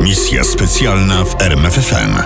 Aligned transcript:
Misja 0.00 0.44
specjalna 0.44 1.24
w 1.24 1.42
RMFFM. 1.42 2.16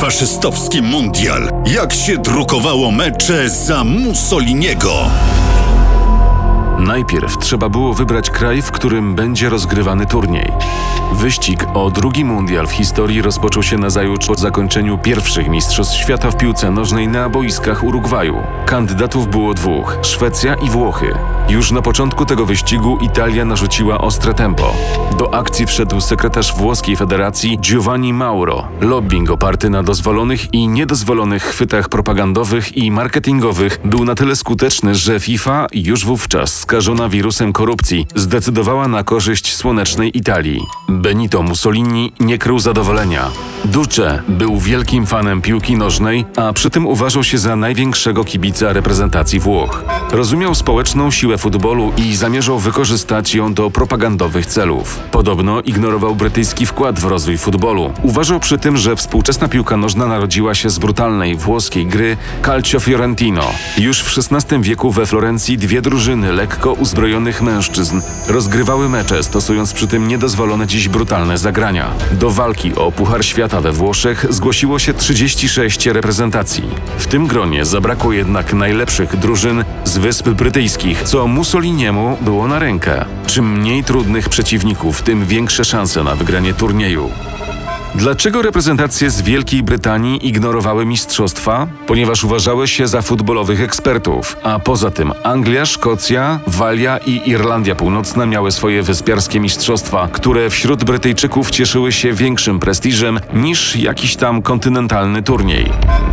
Faszystowski 0.00 0.82
mundial. 0.82 1.50
Jak 1.66 1.92
się 1.92 2.18
drukowało 2.18 2.90
mecze 2.90 3.50
za 3.50 3.84
Mussoliniego? 3.84 4.92
Najpierw 6.78 7.38
trzeba 7.38 7.68
było 7.68 7.94
wybrać 7.94 8.30
kraj, 8.30 8.62
w 8.62 8.70
którym 8.70 9.14
będzie 9.14 9.48
rozgrywany 9.48 10.06
turniej. 10.06 10.52
Wyścig 11.12 11.66
o 11.74 11.90
drugi 11.90 12.24
mundial 12.24 12.66
w 12.66 12.72
historii 12.72 13.22
rozpoczął 13.22 13.62
się 13.62 13.78
nazajutrz 13.78 14.26
po 14.26 14.34
zakończeniu 14.34 14.98
pierwszych 14.98 15.48
Mistrzostw 15.48 15.96
Świata 15.96 16.30
w 16.30 16.36
piłce 16.36 16.70
nożnej 16.70 17.08
na 17.08 17.28
boiskach 17.28 17.84
Urugwaju. 17.84 18.42
Kandydatów 18.66 19.28
było 19.28 19.54
dwóch 19.54 19.98
Szwecja 20.02 20.54
i 20.54 20.70
Włochy. 20.70 21.14
Już 21.48 21.70
na 21.70 21.82
początku 21.82 22.26
tego 22.26 22.46
wyścigu 22.46 22.98
Italia 23.00 23.44
narzuciła 23.44 23.98
ostre 23.98 24.34
tempo. 24.34 24.74
Do 25.18 25.34
akcji 25.34 25.66
wszedł 25.66 26.00
sekretarz 26.00 26.56
włoskiej 26.56 26.96
federacji 26.96 27.58
Giovanni 27.60 28.12
Mauro. 28.12 28.68
Lobbying 28.80 29.30
oparty 29.30 29.70
na 29.70 29.82
dozwolonych 29.82 30.54
i 30.54 30.68
niedozwolonych 30.68 31.42
chwytach 31.42 31.88
propagandowych 31.88 32.76
i 32.76 32.90
marketingowych 32.90 33.78
był 33.84 34.04
na 34.04 34.14
tyle 34.14 34.36
skuteczny, 34.36 34.94
że 34.94 35.20
FIFA 35.20 35.66
już 35.72 36.04
wówczas 36.04 36.60
skażona 36.60 37.08
wirusem 37.08 37.52
korupcji 37.52 38.06
zdecydowała 38.14 38.88
na 38.88 39.04
korzyść 39.04 39.56
słonecznej 39.56 40.18
Italii. 40.18 40.60
Benito 40.88 41.42
Mussolini 41.42 42.12
nie 42.20 42.38
krył 42.38 42.58
zadowolenia. 42.58 43.30
Duce 43.64 44.22
był 44.28 44.58
wielkim 44.60 45.06
fanem 45.06 45.42
piłki 45.42 45.76
nożnej, 45.76 46.24
a 46.36 46.52
przy 46.52 46.70
tym 46.70 46.86
uważał 46.86 47.24
się 47.24 47.38
za 47.38 47.56
największego 47.56 48.24
kibica 48.24 48.72
reprezentacji 48.72 49.40
Włoch. 49.40 49.84
Rozumiał 50.10 50.54
społeczną 50.54 51.10
siłę 51.10 51.35
futbolu 51.38 51.92
i 51.96 52.16
zamierzał 52.16 52.58
wykorzystać 52.58 53.34
ją 53.34 53.54
do 53.54 53.70
propagandowych 53.70 54.46
celów. 54.46 54.98
Podobno 55.10 55.60
ignorował 55.60 56.14
brytyjski 56.14 56.66
wkład 56.66 57.00
w 57.00 57.04
rozwój 57.04 57.38
futbolu. 57.38 57.92
Uważał 58.02 58.40
przy 58.40 58.58
tym, 58.58 58.76
że 58.76 58.96
współczesna 58.96 59.48
piłka 59.48 59.76
nożna 59.76 60.06
narodziła 60.06 60.54
się 60.54 60.70
z 60.70 60.78
brutalnej 60.78 61.36
włoskiej 61.36 61.86
gry 61.86 62.16
Calcio 62.44 62.80
Fiorentino. 62.80 63.44
Już 63.78 64.02
w 64.02 64.18
XVI 64.32 64.62
wieku 64.62 64.90
we 64.90 65.06
Florencji 65.06 65.58
dwie 65.58 65.82
drużyny 65.82 66.32
lekko 66.32 66.72
uzbrojonych 66.72 67.42
mężczyzn 67.42 68.00
rozgrywały 68.28 68.88
mecze, 68.88 69.22
stosując 69.22 69.72
przy 69.72 69.86
tym 69.86 70.08
niedozwolone 70.08 70.66
dziś 70.66 70.88
brutalne 70.88 71.38
zagrania. 71.38 71.90
Do 72.12 72.30
walki 72.30 72.74
o 72.74 72.92
Puchar 72.92 73.24
Świata 73.24 73.60
we 73.60 73.72
Włoszech 73.72 74.26
zgłosiło 74.30 74.78
się 74.78 74.94
36 74.94 75.86
reprezentacji. 75.86 76.64
W 76.98 77.06
tym 77.06 77.26
gronie 77.26 77.64
zabrakło 77.64 78.12
jednak 78.12 78.54
najlepszych 78.54 79.16
drużyn 79.16 79.64
z 79.84 79.98
Wysp 79.98 80.28
Brytyjskich, 80.28 81.02
co 81.02 81.25
Mussoliniemu 81.26 82.16
było 82.20 82.48
na 82.48 82.58
rękę. 82.58 83.04
Czym 83.26 83.52
mniej 83.58 83.84
trudnych 83.84 84.28
przeciwników, 84.28 85.02
tym 85.02 85.26
większe 85.26 85.64
szanse 85.64 86.04
na 86.04 86.14
wygranie 86.14 86.54
turnieju. 86.54 87.10
Dlaczego 87.96 88.42
reprezentacje 88.42 89.10
z 89.10 89.22
Wielkiej 89.22 89.62
Brytanii 89.62 90.28
ignorowały 90.28 90.86
mistrzostwa? 90.86 91.66
Ponieważ 91.86 92.24
uważały 92.24 92.68
się 92.68 92.86
za 92.86 93.02
futbolowych 93.02 93.60
ekspertów. 93.60 94.36
A 94.42 94.58
poza 94.58 94.90
tym 94.90 95.12
Anglia, 95.22 95.66
Szkocja, 95.66 96.40
Walia 96.46 96.98
i 96.98 97.30
Irlandia 97.30 97.74
Północna 97.74 98.26
miały 98.26 98.52
swoje 98.52 98.82
wyspiarskie 98.82 99.40
mistrzostwa, 99.40 100.08
które 100.12 100.50
wśród 100.50 100.84
Brytyjczyków 100.84 101.50
cieszyły 101.50 101.92
się 101.92 102.12
większym 102.12 102.60
prestiżem 102.60 103.20
niż 103.34 103.76
jakiś 103.76 104.16
tam 104.16 104.42
kontynentalny 104.42 105.22
turniej. 105.22 105.72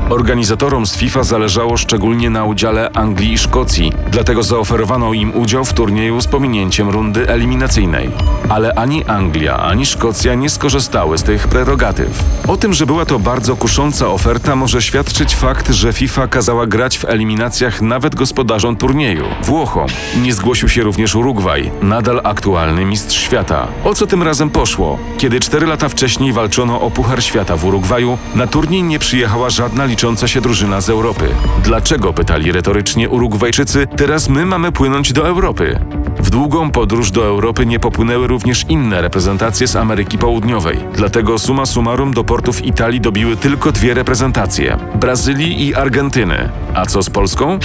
Organizatorom 0.09 0.85
z 0.85 0.95
FIFA 0.95 1.23
zależało 1.23 1.77
szczególnie 1.77 2.29
na 2.29 2.45
udziale 2.45 2.89
Anglii 2.93 3.33
i 3.33 3.37
Szkocji, 3.37 3.91
dlatego 4.11 4.43
zaoferowano 4.43 5.13
im 5.13 5.35
udział 5.35 5.65
w 5.65 5.73
turnieju 5.73 6.21
z 6.21 6.27
pominięciem 6.27 6.89
rundy 6.89 7.29
eliminacyjnej. 7.29 8.09
Ale 8.49 8.73
ani 8.73 9.05
Anglia, 9.05 9.57
ani 9.57 9.85
Szkocja 9.85 10.35
nie 10.35 10.49
skorzystały 10.49 11.17
z 11.17 11.23
tych 11.23 11.47
prerogatyw. 11.47 11.72
O 12.47 12.57
tym, 12.57 12.73
że 12.73 12.85
była 12.85 13.05
to 13.05 13.19
bardzo 13.19 13.55
kusząca 13.55 14.07
oferta, 14.07 14.55
może 14.55 14.81
świadczyć 14.81 15.35
fakt, 15.35 15.71
że 15.71 15.93
FIFA 15.93 16.27
kazała 16.27 16.67
grać 16.67 16.97
w 16.97 17.05
eliminacjach 17.05 17.81
nawet 17.81 18.15
gospodarzom 18.15 18.75
turnieju 18.75 19.23
Włochom. 19.43 19.87
Nie 20.21 20.33
zgłosił 20.33 20.69
się 20.69 20.83
również 20.83 21.15
Urugwaj, 21.15 21.71
nadal 21.81 22.21
aktualny 22.23 22.85
mistrz 22.85 23.17
świata. 23.17 23.67
O 23.83 23.95
co 23.95 24.07
tym 24.07 24.23
razem 24.23 24.49
poszło? 24.49 24.99
Kiedy 25.17 25.39
cztery 25.39 25.67
lata 25.67 25.89
wcześniej 25.89 26.33
walczono 26.33 26.81
o 26.81 26.91
Puchar 26.91 27.23
Świata 27.23 27.57
w 27.57 27.65
Urugwaju, 27.65 28.17
na 28.35 28.47
turniej 28.47 28.83
nie 28.83 28.99
przyjechała 28.99 29.49
żadna 29.49 29.85
licząca 29.85 30.27
się 30.27 30.41
drużyna 30.41 30.81
z 30.81 30.89
Europy. 30.89 31.27
Dlaczego, 31.63 32.13
pytali 32.13 32.51
retorycznie 32.51 33.09
Urugwajczycy, 33.09 33.87
teraz 33.87 34.29
my 34.29 34.45
mamy 34.45 34.71
płynąć 34.71 35.13
do 35.13 35.27
Europy? 35.27 35.79
W 36.23 36.29
długą 36.29 36.71
podróż 36.71 37.11
do 37.11 37.25
Europy 37.25 37.65
nie 37.65 37.79
popłynęły 37.79 38.27
również 38.27 38.65
inne 38.69 39.01
reprezentacje 39.01 39.67
z 39.67 39.75
Ameryki 39.75 40.17
Południowej. 40.17 40.79
Dlatego 40.93 41.39
suma 41.39 41.65
summarum 41.65 42.13
do 42.13 42.23
portów 42.23 42.65
Italii 42.65 43.01
dobiły 43.01 43.37
tylko 43.37 43.71
dwie 43.71 43.93
reprezentacje 43.93 44.77
Brazylii 44.95 45.67
i 45.67 45.75
Argentyny. 45.75 46.49
A 46.73 46.85
co 46.85 47.03
z 47.03 47.09
Polską? 47.09 47.59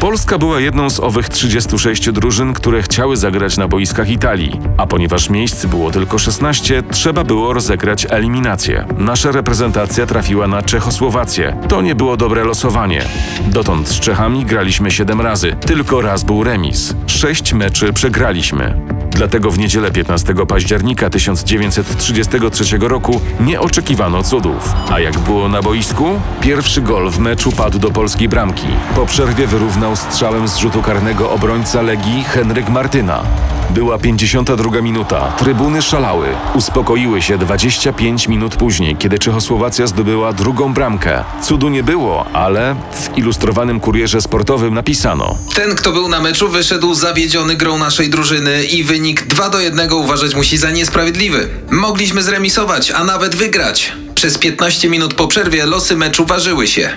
Polska 0.00 0.38
była 0.38 0.60
jedną 0.60 0.90
z 0.90 1.00
owych 1.00 1.28
36 1.28 2.10
drużyn, 2.10 2.52
które 2.52 2.82
chciały 2.82 3.16
zagrać 3.16 3.56
na 3.56 3.68
boiskach 3.68 4.10
Italii. 4.10 4.60
A 4.76 4.86
ponieważ 4.86 5.30
miejsc 5.30 5.66
było 5.66 5.90
tylko 5.90 6.18
16, 6.18 6.82
trzeba 6.90 7.24
było 7.24 7.52
rozegrać 7.52 8.06
eliminację. 8.10 8.86
Nasza 8.98 9.32
reprezentacja 9.32 10.06
trafiła 10.06 10.48
na 10.48 10.62
Czechosłowację. 10.62 11.56
To 11.68 11.82
nie 11.82 11.94
było 11.94 12.16
dobre 12.16 12.44
losowanie. 12.44 13.04
Dotąd 13.46 13.88
z 13.88 14.00
Czechami 14.00 14.44
graliśmy 14.44 14.90
7 14.90 15.20
razy. 15.20 15.56
Tylko 15.66 16.00
raz 16.00 16.24
był 16.24 16.44
remis. 16.44 16.94
6 17.06 17.52
meczy 17.52 17.92
przegraliśmy. 17.92 18.80
Dlatego 19.10 19.50
w 19.50 19.58
niedzielę 19.58 19.90
15 19.90 20.34
października 20.48 21.10
1933 21.10 22.78
roku 22.78 23.20
nie 23.40 23.60
oczekiwano 23.60 24.22
cudów. 24.22 24.74
A 24.90 25.00
jak 25.00 25.18
było 25.18 25.48
na 25.48 25.62
boisku? 25.62 26.20
Pierwszy 26.40 26.82
gol 26.82 27.10
w 27.10 27.18
meczu 27.18 27.52
padł 27.52 27.78
do 27.78 27.90
polskiej 27.90 28.28
bramki. 28.28 28.66
Po 28.94 29.06
przerwie 29.06 29.46
wyrównał 29.46 29.75
strzałem 29.96 30.48
z 30.48 30.56
rzutu 30.56 30.82
karnego 30.82 31.30
obrońca 31.30 31.82
Legii 31.82 32.24
Henryk 32.24 32.68
Martyna. 32.68 33.22
Była 33.70 33.98
52 33.98 34.80
minuta. 34.80 35.32
Trybuny 35.38 35.82
szalały. 35.82 36.28
Uspokoiły 36.54 37.22
się 37.22 37.38
25 37.38 38.28
minut 38.28 38.56
później, 38.56 38.96
kiedy 38.96 39.18
Czechosłowacja 39.18 39.86
zdobyła 39.86 40.32
drugą 40.32 40.74
bramkę. 40.74 41.24
Cudu 41.42 41.68
nie 41.68 41.82
było, 41.82 42.26
ale 42.32 42.76
w 42.92 43.18
ilustrowanym 43.18 43.80
kurierze 43.80 44.20
sportowym 44.20 44.74
napisano: 44.74 45.38
Ten, 45.54 45.74
kto 45.74 45.92
był 45.92 46.08
na 46.08 46.20
meczu, 46.20 46.48
wyszedł 46.48 46.94
zawiedziony 46.94 47.56
grą 47.56 47.78
naszej 47.78 48.10
drużyny 48.10 48.64
i 48.64 48.84
wynik 48.84 49.26
2 49.26 49.48
do 49.50 49.60
1 49.60 49.92
uważać 49.92 50.34
musi 50.34 50.56
za 50.56 50.70
niesprawiedliwy. 50.70 51.48
Mogliśmy 51.70 52.22
zremisować, 52.22 52.90
a 52.90 53.04
nawet 53.04 53.34
wygrać. 53.34 53.92
Przez 54.14 54.38
15 54.38 54.88
minut 54.88 55.14
po 55.14 55.28
przerwie 55.28 55.66
losy 55.66 55.96
meczu 55.96 56.26
ważyły 56.26 56.66
się. 56.66 56.96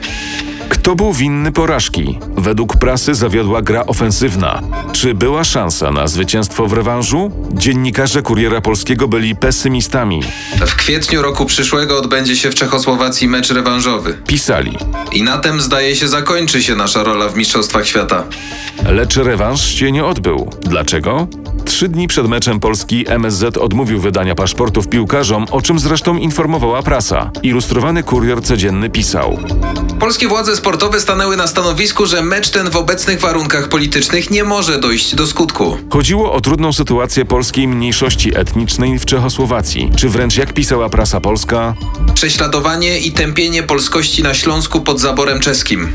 Kto 0.90 0.96
był 0.96 1.14
winny 1.14 1.52
porażki? 1.52 2.20
Według 2.38 2.78
prasy 2.78 3.16
zawiodła 3.16 3.62
gra 3.62 3.86
ofensywna. 3.86 4.62
Czy 4.92 5.14
była 5.14 5.44
szansa 5.44 5.92
na 5.92 6.08
zwycięstwo 6.08 6.68
w 6.68 6.74
rewanżu? 6.74 7.32
Dziennikarze 7.54 8.22
Kuriera 8.22 8.62
Polskiego 8.62 9.08
byli 9.08 9.36
pesymistami. 9.36 10.22
W 10.66 10.75
kwietniu 10.75 11.22
roku 11.22 11.46
przyszłego 11.46 11.98
odbędzie 11.98 12.36
się 12.36 12.52
w 12.52 12.56
Czechosłowacji 12.56 13.28
mecz 13.28 13.52
rewanżowy. 13.52 14.18
Pisali. 14.28 14.78
I 15.12 15.24
na 15.24 15.38
tym 15.38 15.62
zdaje 15.62 15.96
się 15.96 16.08
zakończy 16.08 16.63
się 16.63 16.75
nasza 16.75 17.04
rola 17.04 17.30
w 17.30 17.36
Mistrzostwach 17.36 17.88
Świata. 17.88 18.24
Lecz 18.86 19.16
rewanż 19.16 19.75
się 19.75 19.92
nie 19.92 20.06
odbył. 20.06 20.50
Dlaczego? 20.62 21.28
Trzy 21.66 21.88
dni 21.90 22.08
przed 22.08 22.28
meczem 22.28 22.60
Polski 22.60 23.06
MSZ 23.08 23.58
odmówił 23.58 24.00
wydania 24.00 24.36
paszportów 24.36 24.88
piłkarzom, 24.88 25.46
o 25.52 25.62
czym 25.62 25.80
zresztą 25.80 26.18
informowała 26.18 26.84
prasa. 26.84 27.32
Ilustrowany 27.44 28.04
kurier 28.04 28.42
codzienny 28.42 28.90
pisał. 28.90 29.38
Polskie 30.00 30.28
władze 30.28 30.56
sportowe 30.56 31.00
stanęły 31.00 31.38
na 31.38 31.48
stanowisku, 31.48 32.06
że 32.06 32.22
mecz 32.22 32.50
ten 32.50 32.70
w 32.70 32.76
obecnych 32.76 33.20
warunkach 33.20 33.70
politycznych 33.70 34.32
nie 34.32 34.44
może 34.44 34.80
dojść 34.80 35.16
do 35.16 35.28
skutku. 35.28 35.78
Chodziło 35.90 36.34
o 36.34 36.42
trudną 36.42 36.74
sytuację 36.74 37.26
polskiej 37.26 37.68
mniejszości 37.68 38.38
etnicznej 38.38 39.00
w 39.00 39.06
Czechosłowacji, 39.06 39.92
czy 39.96 40.10
wręcz 40.10 40.38
jak 40.38 40.54
pisała 40.54 40.90
prasa 40.90 41.22
polska, 41.22 41.74
Prześladowanie 42.14 43.00
i 43.00 43.12
tępienie 43.12 43.64
polskości 43.64 44.24
na 44.24 44.34
Śląsku 44.34 44.82
pod 44.82 45.00
zaborem 45.00 45.40
czeskim. 45.40 45.92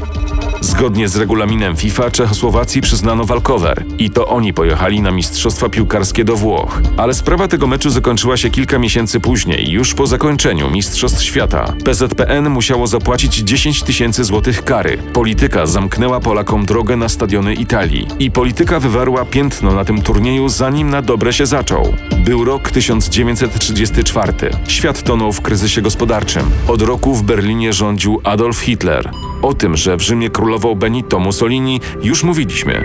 Zgodnie 0.65 1.09
z 1.09 1.17
regulaminem 1.17 1.77
FIFA 1.77 2.11
Czechosłowacji 2.11 2.81
przyznano 2.81 3.25
walkover 3.25 3.85
i 3.99 4.11
to 4.11 4.27
oni 4.27 4.53
pojechali 4.53 5.01
na 5.03 5.11
Mistrzostwa 5.11 5.69
Piłkarskie 5.69 6.25
do 6.25 6.37
Włoch. 6.37 6.81
Ale 6.97 7.15
sprawa 7.15 7.49
tego 7.49 7.67
meczu 7.67 7.91
zakończyła 7.91 8.37
się 8.37 8.51
kilka 8.51 8.79
miesięcy 8.79 9.21
później, 9.21 9.71
już 9.71 9.95
po 9.95 10.07
zakończeniu 10.07 10.71
Mistrzostw 10.71 11.23
Świata. 11.23 11.75
PZPN 11.85 12.51
musiało 12.51 12.87
zapłacić 12.87 13.35
10 13.35 13.83
tysięcy 13.83 14.25
złotych 14.25 14.65
kary. 14.65 14.99
Polityka 15.13 15.67
zamknęła 15.67 16.21
Polakom 16.21 16.67
drogę 16.67 16.97
na 16.97 17.09
stadiony 17.09 17.55
Italii 17.55 18.07
i 18.19 18.31
polityka 18.31 18.81
wywarła 18.81 19.25
piętno 19.25 19.73
na 19.73 19.85
tym 19.85 20.03
turnieju 20.03 20.49
zanim 20.49 20.91
na 20.91 21.03
dobre 21.03 21.33
się 21.33 21.47
zaczął. 21.47 21.95
Był 22.25 22.45
rok 22.45 22.71
1934. 22.71 24.33
Świat 24.69 25.03
tonął 25.03 25.33
w 25.33 25.41
kryzysie 25.41 25.83
gospodarczym. 25.83 26.51
Od 26.69 26.83
roku 26.83 27.15
w 27.15 27.23
Berlinie 27.23 27.73
rządził 27.73 28.21
Adolf 28.25 28.59
Hitler. 28.59 29.11
O 29.45 29.55
tym, 29.55 29.77
że 29.77 29.97
w 29.97 30.01
Rzymie 30.01 30.31
królował 30.31 30.77
Benito 30.77 31.19
Mussolini, 31.19 31.81
już 32.03 32.25
mówiliśmy. 32.25 32.85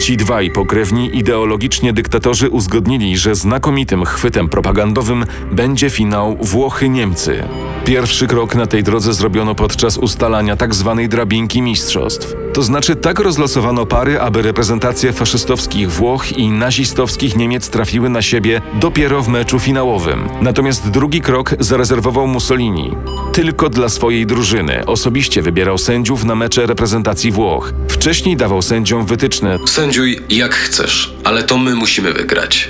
Ci 0.00 0.16
dwaj 0.16 0.50
pokrewni 0.50 1.16
ideologicznie 1.16 1.92
dyktatorzy 1.92 2.50
uzgodnili, 2.50 3.18
że 3.18 3.34
znakomitym 3.34 4.04
chwytem 4.04 4.48
propagandowym 4.48 5.24
będzie 5.52 5.90
finał 5.90 6.36
Włochy-Niemcy. 6.40 7.42
Pierwszy 7.84 8.26
krok 8.26 8.54
na 8.54 8.66
tej 8.66 8.82
drodze 8.82 9.14
zrobiono 9.14 9.54
podczas 9.54 9.98
ustalania 9.98 10.56
tzw. 10.56 10.94
Tak 10.96 11.08
drabinki 11.08 11.62
mistrzostw. 11.62 12.47
To 12.54 12.62
znaczy 12.62 12.96
tak 12.96 13.18
rozlosowano 13.18 13.86
pary, 13.86 14.20
aby 14.20 14.42
reprezentacje 14.42 15.12
faszystowskich 15.12 15.90
Włoch 15.90 16.32
i 16.32 16.48
nazistowskich 16.48 17.36
Niemiec 17.36 17.70
trafiły 17.70 18.08
na 18.08 18.22
siebie 18.22 18.60
dopiero 18.74 19.22
w 19.22 19.28
meczu 19.28 19.58
finałowym. 19.58 20.28
Natomiast 20.42 20.90
drugi 20.90 21.20
krok 21.20 21.54
zarezerwował 21.60 22.26
Mussolini. 22.26 22.90
Tylko 23.32 23.68
dla 23.68 23.88
swojej 23.88 24.26
drużyny 24.26 24.86
osobiście 24.86 25.42
wybierał 25.42 25.78
sędziów 25.78 26.24
na 26.24 26.34
mecze 26.34 26.66
reprezentacji 26.66 27.32
Włoch. 27.32 27.72
Wcześniej 27.88 28.36
dawał 28.36 28.62
sędziom 28.62 29.06
wytyczne. 29.06 29.58
Sędziuj 29.66 30.20
jak 30.30 30.54
chcesz, 30.54 31.14
ale 31.24 31.42
to 31.42 31.58
my 31.58 31.74
musimy 31.74 32.12
wygrać. 32.12 32.68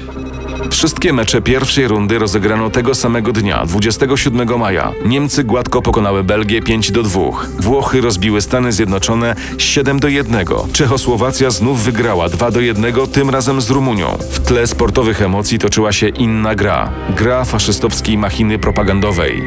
Wszystkie 0.71 1.13
mecze 1.13 1.43
pierwszej 1.43 1.89
rundy 1.89 2.19
rozegrano 2.19 2.71
tego 2.71 2.95
samego 2.95 3.33
dnia, 3.33 3.67
27 3.67 4.59
maja. 4.59 4.93
Niemcy 5.05 5.45
gładko 5.45 5.83
pokonały 5.83 6.25
Belgię 6.25 6.63
5 6.63 6.93
do 6.93 7.03
2. 7.03 7.21
Włochy 7.61 8.01
rozbiły 8.01 8.41
Stany 8.41 8.73
Zjednoczone 8.73 9.35
7 9.59 10.01
do 10.01 10.09
1. 10.09 10.47
Czechosłowacja 10.73 11.51
znów 11.51 11.83
wygrała 11.83 12.29
2 12.29 12.51
do 12.51 12.61
1, 12.61 12.95
tym 13.13 13.31
razem 13.31 13.61
z 13.61 13.71
Rumunią. 13.71 14.19
W 14.31 14.41
tle 14.41 14.67
sportowych 14.67 15.23
emocji 15.23 15.59
toczyła 15.59 15.93
się 15.93 16.09
inna 16.09 16.55
gra. 16.55 16.93
Gra 17.17 17.45
faszystowskiej 17.45 18.19
machiny 18.19 18.59
propagandowej. 18.59 19.43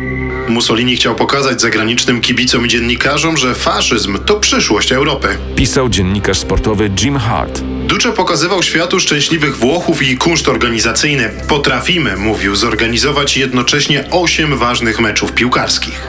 Mussolini 0.49 0.95
chciał 0.95 1.15
pokazać 1.15 1.61
zagranicznym 1.61 2.21
kibicom 2.21 2.65
i 2.65 2.69
dziennikarzom, 2.69 3.37
że 3.37 3.55
faszyzm 3.55 4.17
to 4.25 4.39
przyszłość 4.39 4.91
Europy. 4.91 5.27
Pisał 5.55 5.89
dziennikarz 5.89 6.39
sportowy 6.39 6.89
Jim 7.01 7.17
Hart. 7.17 7.61
Duce 7.91 8.11
pokazywał 8.11 8.63
światu 8.63 8.99
szczęśliwych 8.99 9.57
Włochów 9.57 10.01
i 10.01 10.17
kunszt 10.17 10.47
organizacyjny. 10.47 11.31
Potrafimy, 11.47 12.17
mówił, 12.17 12.55
zorganizować 12.55 13.37
jednocześnie 13.37 14.03
osiem 14.11 14.57
ważnych 14.57 14.99
meczów 14.99 15.31
piłkarskich. 15.31 16.07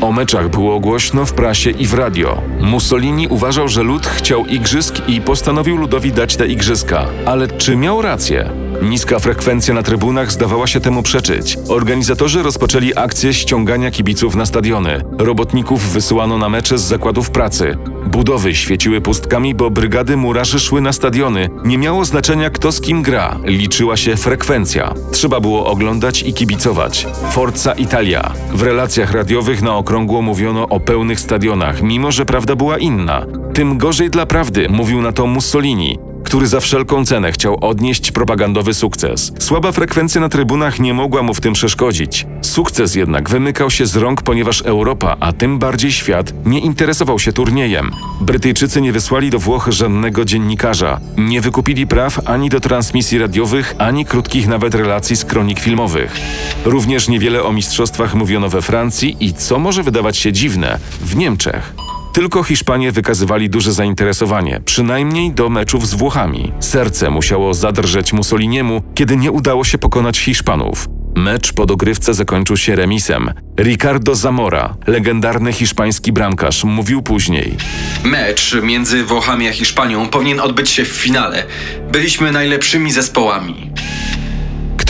O 0.00 0.12
meczach 0.12 0.48
było 0.48 0.80
głośno 0.80 1.26
w 1.26 1.32
prasie 1.32 1.70
i 1.70 1.86
w 1.86 1.94
radio. 1.94 2.42
Mussolini 2.60 3.28
uważał, 3.28 3.68
że 3.68 3.82
lud 3.82 4.06
chciał 4.06 4.46
igrzysk 4.46 4.94
i 5.08 5.20
postanowił 5.20 5.76
ludowi 5.76 6.12
dać 6.12 6.36
te 6.36 6.46
igrzyska. 6.46 7.06
Ale 7.26 7.48
czy 7.48 7.76
miał 7.76 8.02
rację? 8.02 8.50
Niska 8.82 9.18
frekwencja 9.18 9.74
na 9.74 9.82
trybunach 9.82 10.32
zdawała 10.32 10.66
się 10.66 10.80
temu 10.80 11.02
przeczyć. 11.02 11.58
Organizatorzy 11.68 12.42
rozpoczęli 12.42 12.96
akcję 12.96 13.34
ściągania 13.34 13.90
kibiców 13.90 14.34
na 14.34 14.46
stadiony. 14.46 15.00
Robotników 15.18 15.92
wysyłano 15.92 16.38
na 16.38 16.48
mecze 16.48 16.78
z 16.78 16.82
zakładów 16.82 17.30
pracy. 17.30 17.76
Budowy 18.06 18.54
świeciły 18.54 19.00
pustkami, 19.00 19.54
bo 19.54 19.70
brygady 19.70 20.16
murarzy 20.16 20.60
szły 20.60 20.80
na 20.80 20.92
stadiony. 20.92 21.48
Nie 21.64 21.78
miało 21.78 22.04
znaczenia, 22.04 22.50
kto 22.50 22.72
z 22.72 22.80
kim 22.80 23.02
gra. 23.02 23.36
Liczyła 23.44 23.96
się 23.96 24.16
frekwencja. 24.16 24.94
Trzeba 25.12 25.40
było 25.40 25.66
oglądać 25.66 26.22
i 26.22 26.34
kibicować. 26.34 27.06
Forza 27.30 27.72
Italia. 27.72 28.32
W 28.52 28.62
relacjach 28.62 29.12
radiowych 29.12 29.62
na 29.62 29.76
okrągło 29.76 30.22
mówiono 30.22 30.68
o 30.68 30.80
pełnych 30.80 31.20
stadionach, 31.20 31.82
mimo 31.82 32.12
że 32.12 32.26
prawda 32.26 32.56
była 32.56 32.78
inna. 32.78 33.26
Tym 33.54 33.78
gorzej 33.78 34.10
dla 34.10 34.26
prawdy, 34.26 34.66
mówił 34.68 35.02
na 35.02 35.12
to 35.12 35.26
Mussolini 35.26 36.09
który 36.30 36.46
za 36.46 36.60
wszelką 36.60 37.04
cenę 37.04 37.32
chciał 37.32 37.58
odnieść 37.60 38.12
propagandowy 38.12 38.74
sukces. 38.74 39.32
Słaba 39.38 39.72
frekwencja 39.72 40.20
na 40.20 40.28
trybunach 40.28 40.80
nie 40.80 40.94
mogła 40.94 41.22
mu 41.22 41.34
w 41.34 41.40
tym 41.40 41.52
przeszkodzić. 41.52 42.26
Sukces 42.42 42.94
jednak 42.94 43.30
wymykał 43.30 43.70
się 43.70 43.86
z 43.86 43.96
rąk, 43.96 44.22
ponieważ 44.22 44.62
Europa, 44.62 45.16
a 45.20 45.32
tym 45.32 45.58
bardziej 45.58 45.92
świat, 45.92 46.32
nie 46.46 46.58
interesował 46.58 47.18
się 47.18 47.32
turniejem. 47.32 47.90
Brytyjczycy 48.20 48.80
nie 48.80 48.92
wysłali 48.92 49.30
do 49.30 49.38
Włoch 49.38 49.68
żadnego 49.70 50.24
dziennikarza, 50.24 51.00
nie 51.18 51.40
wykupili 51.40 51.86
praw 51.86 52.20
ani 52.28 52.48
do 52.48 52.60
transmisji 52.60 53.18
radiowych, 53.18 53.74
ani 53.78 54.04
krótkich 54.04 54.48
nawet 54.48 54.74
relacji 54.74 55.16
z 55.16 55.24
kronik 55.24 55.60
filmowych. 55.60 56.16
Również 56.64 57.08
niewiele 57.08 57.42
o 57.42 57.52
mistrzostwach 57.52 58.14
mówiono 58.14 58.48
we 58.48 58.62
Francji 58.62 59.16
i, 59.20 59.34
co 59.34 59.58
może 59.58 59.82
wydawać 59.82 60.16
się 60.16 60.32
dziwne, 60.32 60.78
w 61.00 61.16
Niemczech. 61.16 61.79
Tylko 62.12 62.42
Hiszpanie 62.42 62.92
wykazywali 62.92 63.50
duże 63.50 63.72
zainteresowanie, 63.72 64.60
przynajmniej 64.64 65.32
do 65.32 65.48
meczów 65.48 65.88
z 65.88 65.94
Włochami. 65.94 66.52
Serce 66.60 67.10
musiało 67.10 67.54
zadrżeć 67.54 68.12
Mussoliniemu, 68.12 68.82
kiedy 68.94 69.16
nie 69.16 69.30
udało 69.32 69.64
się 69.64 69.78
pokonać 69.78 70.18
Hiszpanów. 70.18 70.88
Mecz 71.16 71.52
po 71.52 71.66
dogrywce 71.66 72.14
zakończył 72.14 72.56
się 72.56 72.76
remisem. 72.76 73.30
Ricardo 73.58 74.14
Zamora, 74.14 74.76
legendarny 74.86 75.52
hiszpański 75.52 76.12
bramkarz, 76.12 76.64
mówił 76.64 77.02
później. 77.02 77.56
Mecz 78.04 78.54
między 78.62 79.04
Włochami 79.04 79.48
a 79.48 79.52
Hiszpanią 79.52 80.08
powinien 80.08 80.40
odbyć 80.40 80.70
się 80.70 80.84
w 80.84 80.88
finale. 80.88 81.44
Byliśmy 81.92 82.32
najlepszymi 82.32 82.92
zespołami. 82.92 83.69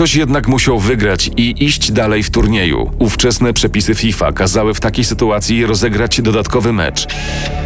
Ktoś 0.01 0.15
jednak 0.15 0.49
musiał 0.49 0.79
wygrać 0.79 1.31
i 1.37 1.65
iść 1.65 1.93
dalej 1.93 2.23
w 2.23 2.31
turnieju. 2.31 2.91
Ówczesne 2.99 3.53
przepisy 3.53 3.95
FIFA 3.95 4.33
kazały 4.33 4.75
w 4.75 4.81
takiej 4.81 5.05
sytuacji 5.05 5.67
rozegrać 5.67 6.21
dodatkowy 6.21 6.73
mecz. 6.73 7.07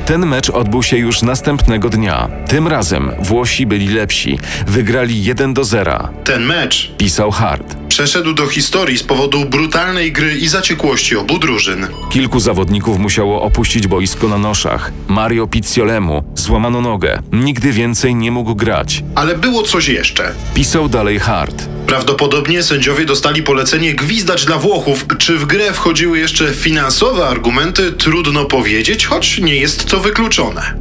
Ten 0.07 0.27
mecz 0.27 0.51
odbył 0.51 0.83
się 0.83 0.97
już 0.97 1.23
następnego 1.23 1.91
dnia. 1.91 2.29
Tym 2.49 2.69
razem 2.69 3.11
Włosi 3.19 3.67
byli 3.67 3.89
lepsi. 3.89 4.39
Wygrali 4.67 5.25
1 5.25 5.55
do 5.55 5.65
0. 5.65 6.09
Ten 6.25 6.45
mecz 6.45 6.93
Pisał 6.99 7.31
Hart. 7.31 7.77
przeszedł 7.89 8.33
do 8.33 8.47
historii 8.47 8.99
z 8.99 9.03
powodu 9.03 9.45
brutalnej 9.45 10.13
gry 10.13 10.35
i 10.35 10.49
zaciekłości 10.49 11.17
obu 11.17 11.39
drużyn. 11.39 11.87
Kilku 12.11 12.41
zawodników 12.41 12.99
musiało 12.99 13.43
opuścić 13.43 13.87
boisko 13.87 14.29
na 14.29 14.39
noszach. 14.39 14.93
Mario 15.09 15.47
Picciolemu 15.47 16.25
złamano 16.35 16.81
nogę. 16.81 17.23
Nigdy 17.33 17.73
więcej 17.73 18.15
nie 18.15 18.31
mógł 18.31 18.55
grać. 18.55 19.05
Ale 19.15 19.39
było 19.39 19.63
coś 19.63 19.89
jeszcze. 19.89 20.33
Pisał 20.55 20.89
dalej 20.89 21.19
Hart. 21.19 21.74
Prawdopodobnie 21.87 22.63
sędziowie 22.63 23.05
dostali 23.05 23.43
polecenie 23.43 23.95
gwizdać 23.95 24.45
dla 24.45 24.59
Włochów. 24.59 25.07
Czy 25.19 25.39
w 25.39 25.47
grę 25.47 25.73
wchodziły 25.73 26.19
jeszcze 26.19 26.55
finansowe 26.55 27.27
argumenty, 27.27 27.93
trudno 27.93 28.45
powiedzieć, 28.45 29.07
choć 29.07 29.39
nie 29.39 29.57
jest 29.57 29.87
to 29.87 30.01
wykluczone. 30.01 30.75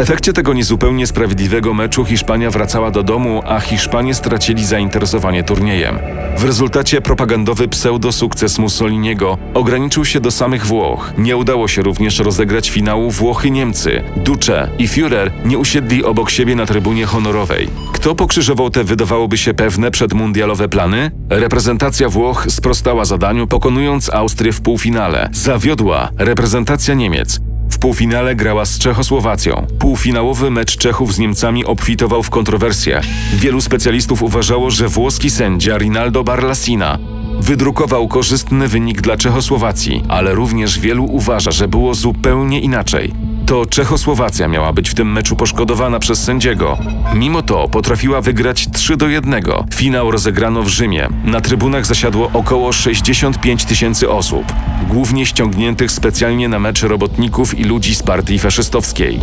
W 0.00 0.02
efekcie 0.02 0.32
tego 0.32 0.52
niezupełnie 0.52 1.06
sprawiedliwego 1.06 1.74
meczu 1.74 2.04
Hiszpania 2.04 2.50
wracała 2.50 2.90
do 2.90 3.02
domu, 3.02 3.42
a 3.46 3.60
Hiszpanie 3.60 4.14
stracili 4.14 4.64
zainteresowanie 4.64 5.42
turniejem. 5.42 5.98
W 6.38 6.44
rezultacie 6.44 7.00
propagandowy 7.00 7.68
pseudosukces 7.68 8.58
Mussoliniego 8.58 9.38
ograniczył 9.54 10.04
się 10.04 10.20
do 10.20 10.30
samych 10.30 10.66
Włoch. 10.66 11.12
Nie 11.18 11.36
udało 11.36 11.68
się 11.68 11.82
również 11.82 12.18
rozegrać 12.18 12.70
finału 12.70 13.10
Włochy-Niemcy. 13.10 14.02
Duce 14.16 14.68
i 14.78 14.88
Führer 14.88 15.30
nie 15.44 15.58
usiedli 15.58 16.04
obok 16.04 16.30
siebie 16.30 16.56
na 16.56 16.66
trybunie 16.66 17.06
honorowej. 17.06 17.68
Kto 17.92 18.14
pokrzyżował 18.14 18.70
te 18.70 18.84
wydawałoby 18.84 19.38
się 19.38 19.54
pewne 19.54 19.90
przedmundialowe 19.90 20.68
plany? 20.68 21.10
Reprezentacja 21.30 22.08
Włoch 22.08 22.46
sprostała 22.48 23.04
zadaniu, 23.04 23.46
pokonując 23.46 24.10
Austrię 24.10 24.52
w 24.52 24.60
półfinale. 24.60 25.28
Zawiodła 25.32 26.08
reprezentacja 26.18 26.94
Niemiec. 26.94 27.49
Półfinale 27.80 28.34
grała 28.34 28.64
z 28.64 28.78
Czechosłowacją. 28.78 29.66
Półfinałowy 29.78 30.50
mecz 30.50 30.76
Czechów 30.76 31.14
z 31.14 31.18
Niemcami 31.18 31.64
obfitował 31.64 32.22
w 32.22 32.30
kontrowersje. 32.30 33.00
Wielu 33.34 33.60
specjalistów 33.60 34.22
uważało, 34.22 34.70
że 34.70 34.88
włoski 34.88 35.30
sędzia 35.30 35.78
Rinaldo 35.78 36.24
Barlasina 36.24 36.98
wydrukował 37.40 38.08
korzystny 38.08 38.68
wynik 38.68 39.00
dla 39.00 39.16
Czechosłowacji, 39.16 40.02
ale 40.08 40.34
również 40.34 40.78
wielu 40.78 41.04
uważa, 41.04 41.50
że 41.50 41.68
było 41.68 41.94
zupełnie 41.94 42.60
inaczej. 42.60 43.29
To 43.50 43.66
Czechosłowacja 43.66 44.48
miała 44.48 44.72
być 44.72 44.90
w 44.90 44.94
tym 44.94 45.12
meczu 45.12 45.36
poszkodowana 45.36 45.98
przez 45.98 46.24
sędziego. 46.24 46.78
Mimo 47.14 47.42
to 47.42 47.68
potrafiła 47.68 48.20
wygrać 48.20 48.68
3 48.72 48.96
do 48.96 49.08
1. 49.08 49.42
Finał 49.74 50.10
rozegrano 50.10 50.62
w 50.62 50.68
Rzymie. 50.68 51.08
Na 51.24 51.40
trybunach 51.40 51.86
zasiadło 51.86 52.30
około 52.32 52.72
65 52.72 53.64
tysięcy 53.64 54.10
osób, 54.10 54.44
głównie 54.88 55.26
ściągniętych 55.26 55.92
specjalnie 55.92 56.48
na 56.48 56.58
mecz 56.58 56.82
robotników 56.82 57.58
i 57.58 57.64
ludzi 57.64 57.94
z 57.94 58.02
partii 58.02 58.38
faszystowskiej. 58.38 59.20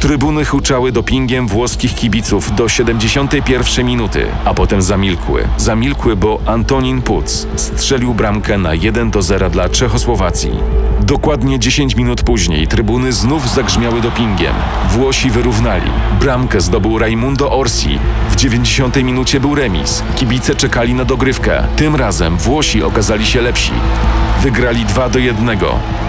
Trybuny 0.00 0.44
huczały 0.44 0.92
dopingiem 0.92 1.48
włoskich 1.48 1.94
kibiców 1.94 2.54
do 2.54 2.68
71 2.68 3.86
minuty, 3.86 4.26
a 4.44 4.54
potem 4.54 4.82
zamilkły. 4.82 5.48
Zamilkły, 5.56 6.16
bo 6.16 6.40
Antonin 6.46 7.02
Puc 7.02 7.46
strzelił 7.56 8.14
bramkę 8.14 8.58
na 8.58 8.74
1 8.74 9.10
do 9.10 9.22
0 9.22 9.50
dla 9.50 9.68
Czechosłowacji. 9.68 10.50
Dokładnie 11.02 11.58
10 11.58 11.96
minut 11.96 12.22
później 12.22 12.68
trybuny 12.68 13.12
znów 13.12 13.48
zagrzmiały 13.70 14.00
dopingiem. 14.00 14.54
Włosi 14.88 15.30
wyrównali. 15.30 15.90
Bramkę 16.20 16.60
zdobył 16.60 16.98
Raimundo 16.98 17.50
Orsi. 17.52 17.98
W 18.30 18.36
90 18.36 18.96
minucie 18.96 19.40
był 19.40 19.54
remis. 19.54 20.02
Kibice 20.16 20.54
czekali 20.54 20.94
na 20.94 21.04
dogrywkę. 21.04 21.62
Tym 21.76 21.96
razem 21.96 22.36
Włosi 22.36 22.82
okazali 22.82 23.26
się 23.26 23.42
lepsi. 23.42 23.72
Wygrali 24.42 24.84
2 24.84 25.08
do 25.08 25.18
1. 25.18 25.58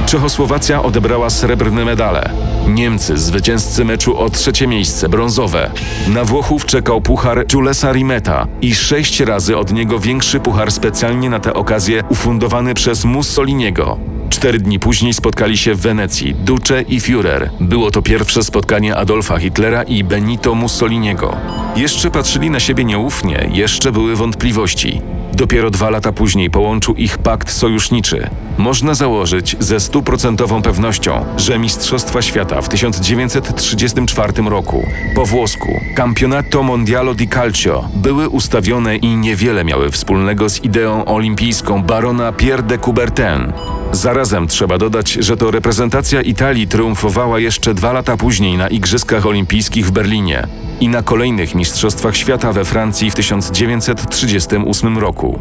Czechosłowacja 0.06 0.84
odebrała 0.84 1.30
srebrne 1.30 1.86
medale. 1.86 2.30
Niemcy, 2.68 3.18
zwycięzcy 3.18 3.86
meczu 3.86 4.18
o 4.20 4.30
trzecie 4.30 4.68
miejsce, 4.68 5.10
brązowe. 5.10 5.72
Na 6.08 6.24
Włochów 6.25 6.65
czekał 6.65 7.01
puchar 7.01 7.46
Julesa 7.53 7.91
Rimeta 7.91 8.48
i 8.62 8.75
sześć 8.75 9.20
razy 9.20 9.58
od 9.58 9.74
niego 9.74 10.00
większy 10.00 10.39
puchar 10.39 10.72
specjalnie 10.72 11.30
na 11.30 11.39
tę 11.39 11.53
okazję 11.53 12.03
ufundowany 12.10 12.74
przez 12.74 13.06
Mussoliniego. 13.06 14.11
Cztery 14.31 14.59
dni 14.59 14.79
później 14.79 15.13
spotkali 15.13 15.57
się 15.57 15.75
w 15.75 15.81
Wenecji 15.81 16.35
Duce 16.35 16.81
i 16.81 17.00
Führer. 17.00 17.50
Było 17.59 17.91
to 17.91 18.01
pierwsze 18.01 18.43
spotkanie 18.43 18.95
Adolfa 18.95 19.38
Hitlera 19.38 19.83
i 19.83 20.03
Benito 20.03 20.55
Mussoliniego. 20.55 21.38
Jeszcze 21.75 22.11
patrzyli 22.11 22.50
na 22.50 22.59
siebie 22.59 22.83
nieufnie, 22.83 23.50
jeszcze 23.53 23.91
były 23.91 24.15
wątpliwości. 24.15 25.01
Dopiero 25.33 25.69
dwa 25.69 25.89
lata 25.89 26.11
później 26.11 26.50
połączył 26.50 26.95
ich 26.95 27.17
pakt 27.17 27.51
sojuszniczy. 27.51 28.29
Można 28.57 28.93
założyć 28.93 29.55
ze 29.59 29.79
stuprocentową 29.79 30.61
pewnością, 30.61 31.25
że 31.38 31.59
Mistrzostwa 31.59 32.21
Świata 32.21 32.61
w 32.61 32.69
1934 32.69 34.33
roku 34.50 34.85
po 35.15 35.25
włosku 35.25 35.79
Campionato 35.95 36.63
Mondialo 36.63 37.13
di 37.13 37.27
Calcio 37.27 37.89
były 37.95 38.29
ustawione 38.29 38.97
i 38.97 39.17
niewiele 39.17 39.65
miały 39.65 39.91
wspólnego 39.91 40.50
z 40.50 40.63
ideą 40.63 41.05
olimpijską 41.05 41.83
barona 41.83 42.31
Pierre 42.31 42.63
de 42.63 42.77
Coubertin. 42.77 43.53
Zarazem 44.01 44.48
trzeba 44.48 44.77
dodać, 44.77 45.12
że 45.12 45.38
to 45.38 45.51
reprezentacja 45.51 46.22
Italii 46.22 46.67
triumfowała 46.67 47.39
jeszcze 47.39 47.74
dwa 47.74 47.93
lata 47.93 48.17
później 48.17 48.58
na 48.58 48.67
Igrzyskach 48.67 49.25
Olimpijskich 49.25 49.86
w 49.86 49.91
Berlinie 49.91 50.48
i 50.79 50.88
na 50.88 51.03
kolejnych 51.03 51.55
Mistrzostwach 51.55 52.17
Świata 52.17 52.53
we 52.53 52.65
Francji 52.65 53.12
w 53.12 53.15
1938 53.15 54.98
roku. 54.98 55.39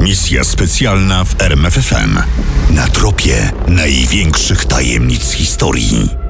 Misja 0.00 0.44
specjalna 0.44 1.24
w 1.24 1.42
RMFFM. 1.42 2.18
Na 2.70 2.88
tropie 2.88 3.52
największych 3.68 4.64
tajemnic 4.64 5.32
historii. 5.32 6.23